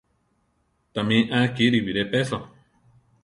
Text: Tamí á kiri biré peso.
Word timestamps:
Tamí 0.95 1.19
á 1.37 1.41
kiri 1.55 1.79
biré 1.85 2.03
peso. 2.13 2.39